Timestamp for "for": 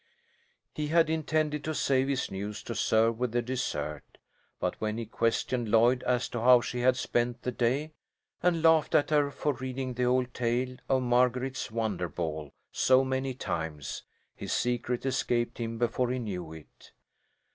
9.29-9.53